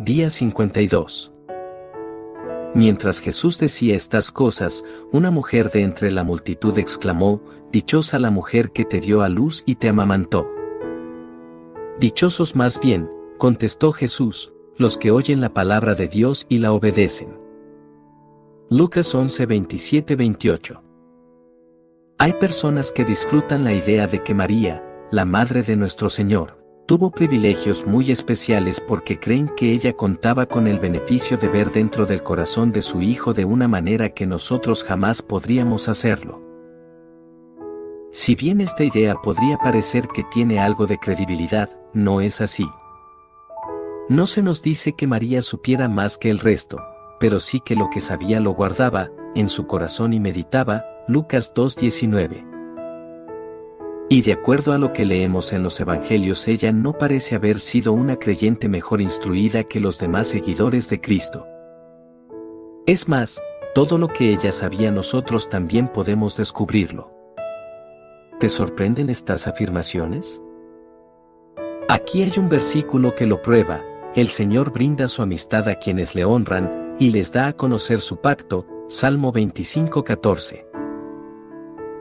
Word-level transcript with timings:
Día 0.00 0.30
52. 0.30 1.32
Mientras 2.72 3.18
Jesús 3.18 3.58
decía 3.58 3.96
estas 3.96 4.30
cosas, 4.30 4.84
una 5.10 5.32
mujer 5.32 5.72
de 5.72 5.82
entre 5.82 6.12
la 6.12 6.22
multitud 6.22 6.78
exclamó, 6.78 7.42
Dichosa 7.72 8.20
la 8.20 8.30
mujer 8.30 8.70
que 8.70 8.84
te 8.84 9.00
dio 9.00 9.22
a 9.22 9.28
luz 9.28 9.64
y 9.66 9.74
te 9.74 9.88
amamantó. 9.88 10.46
Dichosos 11.98 12.54
más 12.54 12.80
bien, 12.80 13.10
contestó 13.38 13.90
Jesús, 13.90 14.52
los 14.76 14.98
que 14.98 15.10
oyen 15.10 15.40
la 15.40 15.52
palabra 15.52 15.96
de 15.96 16.06
Dios 16.06 16.46
y 16.48 16.58
la 16.58 16.72
obedecen. 16.72 17.36
Lucas 18.70 19.12
11 19.12 19.46
27 19.46 20.14
28 20.14 20.82
Hay 22.18 22.34
personas 22.34 22.92
que 22.92 23.04
disfrutan 23.04 23.64
la 23.64 23.72
idea 23.72 24.06
de 24.06 24.22
que 24.22 24.32
María, 24.32 24.80
la 25.10 25.24
madre 25.24 25.64
de 25.64 25.74
nuestro 25.74 26.08
Señor, 26.08 26.57
tuvo 26.88 27.10
privilegios 27.10 27.86
muy 27.86 28.10
especiales 28.10 28.80
porque 28.80 29.20
creen 29.20 29.50
que 29.54 29.72
ella 29.72 29.92
contaba 29.92 30.46
con 30.46 30.66
el 30.66 30.78
beneficio 30.78 31.36
de 31.36 31.46
ver 31.46 31.70
dentro 31.70 32.06
del 32.06 32.22
corazón 32.22 32.72
de 32.72 32.80
su 32.80 33.02
hijo 33.02 33.34
de 33.34 33.44
una 33.44 33.68
manera 33.68 34.14
que 34.14 34.26
nosotros 34.26 34.82
jamás 34.82 35.20
podríamos 35.20 35.86
hacerlo. 35.90 36.42
Si 38.10 38.34
bien 38.34 38.62
esta 38.62 38.84
idea 38.84 39.16
podría 39.16 39.58
parecer 39.58 40.08
que 40.08 40.24
tiene 40.32 40.60
algo 40.60 40.86
de 40.86 40.96
credibilidad, 40.96 41.68
no 41.92 42.22
es 42.22 42.40
así. 42.40 42.66
No 44.08 44.26
se 44.26 44.42
nos 44.42 44.62
dice 44.62 44.94
que 44.94 45.06
María 45.06 45.42
supiera 45.42 45.88
más 45.88 46.16
que 46.16 46.30
el 46.30 46.38
resto, 46.38 46.78
pero 47.20 47.38
sí 47.38 47.60
que 47.60 47.76
lo 47.76 47.90
que 47.90 48.00
sabía 48.00 48.40
lo 48.40 48.52
guardaba, 48.52 49.10
en 49.34 49.50
su 49.50 49.66
corazón 49.66 50.14
y 50.14 50.20
meditaba, 50.20 50.86
Lucas 51.06 51.52
2.19. 51.54 52.57
Y 54.10 54.22
de 54.22 54.32
acuerdo 54.32 54.72
a 54.72 54.78
lo 54.78 54.94
que 54.94 55.04
leemos 55.04 55.52
en 55.52 55.62
los 55.62 55.78
Evangelios, 55.80 56.48
ella 56.48 56.72
no 56.72 56.94
parece 56.94 57.34
haber 57.34 57.58
sido 57.58 57.92
una 57.92 58.16
creyente 58.16 58.68
mejor 58.68 59.02
instruida 59.02 59.64
que 59.64 59.80
los 59.80 59.98
demás 59.98 60.28
seguidores 60.28 60.88
de 60.88 61.00
Cristo. 61.00 61.46
Es 62.86 63.06
más, 63.06 63.42
todo 63.74 63.98
lo 63.98 64.08
que 64.08 64.32
ella 64.32 64.50
sabía 64.50 64.90
nosotros 64.90 65.50
también 65.50 65.88
podemos 65.88 66.38
descubrirlo. 66.38 67.12
¿Te 68.40 68.48
sorprenden 68.48 69.10
estas 69.10 69.46
afirmaciones? 69.46 70.40
Aquí 71.90 72.22
hay 72.22 72.32
un 72.38 72.48
versículo 72.48 73.14
que 73.14 73.26
lo 73.26 73.42
prueba, 73.42 73.84
el 74.14 74.30
Señor 74.30 74.72
brinda 74.72 75.06
su 75.06 75.20
amistad 75.20 75.68
a 75.68 75.74
quienes 75.74 76.14
le 76.14 76.24
honran, 76.24 76.96
y 76.98 77.10
les 77.10 77.30
da 77.30 77.48
a 77.48 77.52
conocer 77.52 78.00
su 78.00 78.20
pacto, 78.22 78.66
Salmo 78.88 79.32
25:14. 79.32 80.67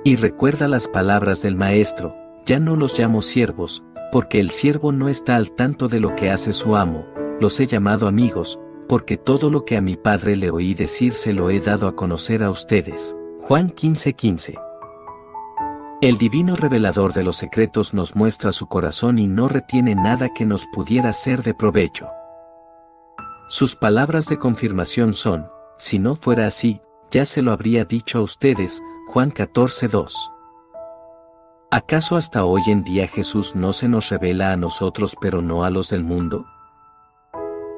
Y 0.08 0.16
recuerda 0.16 0.70
las 0.70 0.88
palabras 0.88 1.42
del 1.42 1.58
Maestro, 1.58 2.16
ya 2.46 2.62
no 2.62 2.78
los 2.78 2.98
llamo 2.98 3.22
siervos, 3.22 3.84
porque 4.10 4.40
el 4.40 4.52
siervo 4.52 4.94
no 4.94 5.10
está 5.10 5.36
al 5.36 5.52
tanto 5.52 5.90
de 5.90 6.00
lo 6.00 6.16
que 6.16 6.32
hace 6.32 6.54
su 6.54 6.78
amo, 6.78 7.06
los 7.42 7.60
he 7.60 7.68
llamado 7.68 8.08
amigos, 8.08 8.58
porque 8.88 9.18
todo 9.18 9.50
lo 9.50 9.66
que 9.66 9.76
a 9.76 9.82
mi 9.82 9.98
Padre 9.98 10.38
le 10.38 10.50
oí 10.50 10.74
decir 10.74 11.12
se 11.12 11.34
lo 11.34 11.50
he 11.50 11.60
dado 11.60 11.90
a 11.90 11.96
conocer 11.98 12.42
a 12.42 12.50
ustedes. 12.50 13.18
Juan 13.42 13.70
15:15 13.70 14.58
El 16.02 16.18
divino 16.18 16.56
revelador 16.56 17.12
de 17.12 17.24
los 17.24 17.36
secretos 17.36 17.94
nos 17.94 18.16
muestra 18.16 18.54
su 18.54 18.68
corazón 18.68 19.20
y 19.20 19.28
no 19.28 19.50
retiene 19.50 19.94
nada 19.94 20.34
que 20.34 20.46
nos 20.46 20.68
pudiera 20.68 21.12
ser 21.12 21.44
de 21.44 21.54
provecho. 21.54 22.08
Sus 23.50 23.76
palabras 23.76 24.28
de 24.28 24.38
confirmación 24.38 25.14
son, 25.14 25.48
si 25.78 26.00
no 26.00 26.16
fuera 26.16 26.48
así, 26.48 26.80
ya 27.12 27.26
se 27.26 27.42
lo 27.42 27.52
habría 27.52 27.86
dicho 27.86 28.20
a 28.20 28.22
ustedes, 28.22 28.82
Juan 29.08 29.32
14:2. 29.32 30.14
¿Acaso 31.72 32.16
hasta 32.16 32.46
hoy 32.46 32.62
en 32.68 32.84
día 32.84 33.08
Jesús 33.08 33.56
no 33.56 33.74
se 33.74 33.88
nos 33.88 34.10
revela 34.10 34.52
a 34.52 34.58
nosotros 34.58 35.16
pero 35.20 35.42
no 35.42 35.64
a 35.64 35.70
los 35.70 35.90
del 35.90 36.04
mundo? 36.04 36.46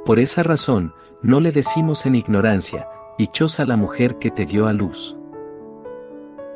Por 0.06 0.20
esa 0.20 0.44
razón, 0.44 0.94
no 1.22 1.40
le 1.40 1.52
decimos 1.52 2.06
en 2.06 2.16
ignorancia, 2.16 2.88
dichosa 3.18 3.66
la 3.66 3.78
mujer 3.78 4.18
que 4.18 4.32
te 4.32 4.46
dio 4.46 4.68
a 4.68 4.74
luz. 4.74 5.16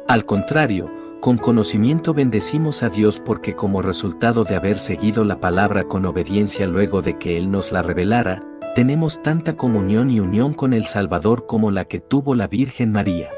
Al 0.07 0.25
contrario, 0.25 0.91
con 1.21 1.37
conocimiento 1.37 2.13
bendecimos 2.13 2.83
a 2.83 2.89
Dios 2.89 3.19
porque 3.19 3.55
como 3.55 3.81
resultado 3.81 4.43
de 4.43 4.55
haber 4.55 4.77
seguido 4.77 5.23
la 5.23 5.39
palabra 5.39 5.85
con 5.85 6.05
obediencia 6.05 6.67
luego 6.67 7.01
de 7.01 7.17
que 7.17 7.37
Él 7.37 7.49
nos 7.49 7.71
la 7.71 7.81
revelara, 7.81 8.43
tenemos 8.75 9.21
tanta 9.21 9.55
comunión 9.55 10.09
y 10.09 10.19
unión 10.19 10.53
con 10.53 10.73
el 10.73 10.87
Salvador 10.87 11.45
como 11.45 11.69
la 11.69 11.85
que 11.85 11.99
tuvo 11.99 12.33
la 12.33 12.47
Virgen 12.47 12.91
María. 12.91 13.29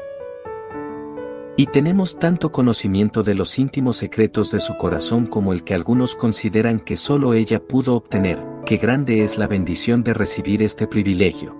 Y 1.58 1.66
tenemos 1.66 2.18
tanto 2.18 2.52
conocimiento 2.52 3.22
de 3.22 3.34
los 3.34 3.58
íntimos 3.58 3.98
secretos 3.98 4.50
de 4.50 4.60
su 4.60 4.76
corazón 4.76 5.26
como 5.26 5.52
el 5.52 5.62
que 5.62 5.74
algunos 5.74 6.14
consideran 6.14 6.80
que 6.80 6.96
solo 6.96 7.34
ella 7.34 7.62
pudo 7.62 7.96
obtener, 7.96 8.42
que 8.64 8.78
grande 8.78 9.22
es 9.22 9.36
la 9.36 9.46
bendición 9.46 10.02
de 10.02 10.14
recibir 10.14 10.62
este 10.62 10.86
privilegio. 10.86 11.54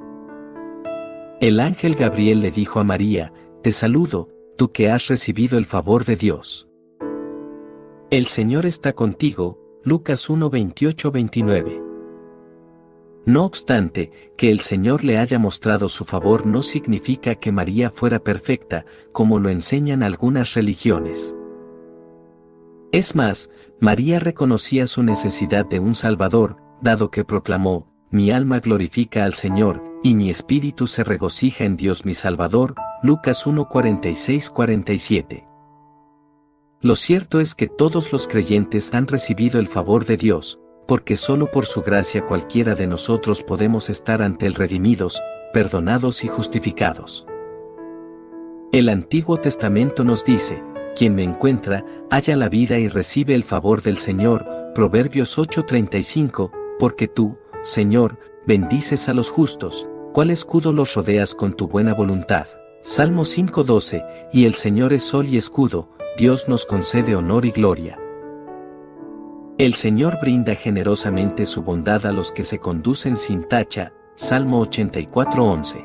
El 1.40 1.60
ángel 1.60 1.96
Gabriel 1.96 2.40
le 2.40 2.50
dijo 2.50 2.80
a 2.80 2.84
María, 2.84 3.32
Te 3.62 3.72
saludo, 3.72 4.30
tú 4.56 4.72
que 4.72 4.90
has 4.90 5.08
recibido 5.08 5.58
el 5.58 5.66
favor 5.66 6.06
de 6.06 6.16
Dios. 6.16 6.68
El 8.10 8.26
Señor 8.26 8.64
está 8.64 8.94
contigo, 8.94 9.58
Lucas 9.82 10.30
1 10.30 10.48
29 10.48 11.85
no 13.26 13.44
obstante, 13.44 14.32
que 14.36 14.50
el 14.52 14.60
Señor 14.60 15.02
le 15.04 15.18
haya 15.18 15.40
mostrado 15.40 15.88
su 15.88 16.04
favor 16.04 16.46
no 16.46 16.62
significa 16.62 17.34
que 17.34 17.50
María 17.50 17.90
fuera 17.90 18.20
perfecta, 18.20 18.84
como 19.12 19.40
lo 19.40 19.48
enseñan 19.48 20.04
algunas 20.04 20.54
religiones. 20.54 21.34
Es 22.92 23.16
más, 23.16 23.50
María 23.80 24.20
reconocía 24.20 24.86
su 24.86 25.02
necesidad 25.02 25.66
de 25.66 25.80
un 25.80 25.96
Salvador, 25.96 26.58
dado 26.80 27.10
que 27.10 27.24
proclamó, 27.24 27.92
Mi 28.10 28.30
alma 28.30 28.60
glorifica 28.60 29.24
al 29.24 29.34
Señor, 29.34 29.82
y 30.04 30.14
mi 30.14 30.30
espíritu 30.30 30.86
se 30.86 31.02
regocija 31.02 31.64
en 31.64 31.76
Dios 31.76 32.04
mi 32.04 32.14
Salvador, 32.14 32.76
Lucas 33.02 33.44
1:46-47. 33.44 35.48
Lo 36.80 36.94
cierto 36.94 37.40
es 37.40 37.56
que 37.56 37.66
todos 37.66 38.12
los 38.12 38.28
creyentes 38.28 38.94
han 38.94 39.08
recibido 39.08 39.58
el 39.58 39.66
favor 39.66 40.04
de 40.04 40.16
Dios, 40.16 40.60
porque 40.86 41.16
solo 41.16 41.50
por 41.50 41.66
su 41.66 41.82
gracia 41.82 42.24
cualquiera 42.24 42.74
de 42.74 42.86
nosotros 42.86 43.42
podemos 43.42 43.90
estar 43.90 44.22
ante 44.22 44.46
el 44.46 44.54
redimidos, 44.54 45.20
perdonados 45.52 46.24
y 46.24 46.28
justificados. 46.28 47.26
El 48.72 48.88
Antiguo 48.88 49.38
Testamento 49.38 50.04
nos 50.04 50.24
dice, 50.24 50.62
quien 50.96 51.14
me 51.14 51.22
encuentra, 51.22 51.84
halla 52.10 52.36
la 52.36 52.48
vida 52.48 52.78
y 52.78 52.88
recibe 52.88 53.34
el 53.34 53.42
favor 53.42 53.82
del 53.82 53.98
Señor, 53.98 54.46
Proverbios 54.74 55.38
8:35, 55.38 56.50
porque 56.78 57.08
tú, 57.08 57.36
Señor, 57.62 58.18
bendices 58.46 59.08
a 59.08 59.14
los 59.14 59.30
justos, 59.30 59.88
cuál 60.12 60.30
escudo 60.30 60.72
los 60.72 60.94
rodeas 60.94 61.34
con 61.34 61.54
tu 61.54 61.68
buena 61.68 61.94
voluntad. 61.94 62.46
Salmo 62.80 63.24
5:12, 63.24 64.04
y 64.32 64.44
el 64.44 64.54
Señor 64.54 64.92
es 64.92 65.02
sol 65.04 65.26
y 65.28 65.36
escudo, 65.36 65.90
Dios 66.16 66.48
nos 66.48 66.64
concede 66.64 67.16
honor 67.16 67.44
y 67.44 67.50
gloria. 67.50 67.98
El 69.58 69.72
Señor 69.72 70.18
brinda 70.20 70.54
generosamente 70.54 71.46
su 71.46 71.62
bondad 71.62 72.04
a 72.04 72.12
los 72.12 72.30
que 72.30 72.42
se 72.42 72.58
conducen 72.58 73.16
sin 73.16 73.44
tacha, 73.44 73.90
Salmo 74.14 74.60
84:11. 74.60 75.82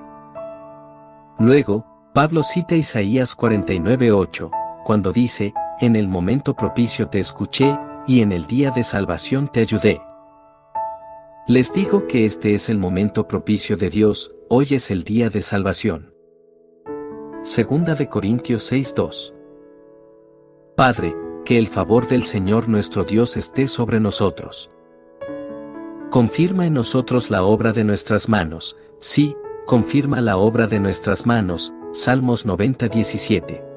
Luego, 1.40 1.86
Pablo 2.14 2.44
cita 2.44 2.76
Isaías 2.76 3.34
49:8, 3.34 4.52
cuando 4.84 5.14
dice, 5.14 5.54
En 5.80 5.96
el 5.96 6.10
momento 6.10 6.54
propicio 6.54 7.08
te 7.08 7.20
escuché, 7.20 7.80
y 8.08 8.22
en 8.22 8.34
el 8.34 8.46
día 8.46 8.72
de 8.72 8.84
salvación 8.84 9.48
te 9.48 9.62
ayudé. 9.62 10.02
Les 11.48 11.74
digo 11.74 12.08
que 12.08 12.26
este 12.26 12.54
es 12.54 12.68
el 12.68 12.78
momento 12.78 13.26
propicio 13.26 13.78
de 13.78 13.90
Dios, 13.90 14.36
hoy 14.50 14.68
es 14.72 14.92
el 14.92 15.06
día 15.06 15.30
de 15.30 15.42
salvación. 15.42 16.14
Segunda 17.42 17.96
de 17.96 18.10
Corintios 18.10 18.70
6:2. 18.70 19.34
Padre, 20.76 21.16
que 21.46 21.58
el 21.58 21.68
favor 21.68 22.08
del 22.08 22.24
Señor 22.24 22.68
nuestro 22.70 23.04
Dios 23.04 23.38
esté 23.38 23.68
sobre 23.68 24.00
nosotros. 24.00 24.70
Confirma 26.10 26.66
en 26.66 26.74
nosotros 26.74 27.30
la 27.30 27.44
obra 27.44 27.72
de 27.72 27.84
nuestras 27.84 28.28
manos, 28.28 28.78
sí, 29.00 29.36
confirma 29.66 30.22
la 30.22 30.38
obra 30.38 30.68
de 30.68 30.80
nuestras 30.80 31.26
manos, 31.26 31.74
Salmos 31.94 32.46
90-17. 32.46 33.71